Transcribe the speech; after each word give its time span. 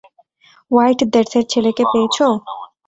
White 0.71 0.99
ডেথের 1.13 1.43
ছেলেকে 1.51 1.83
পেয়েছো? 1.91 2.27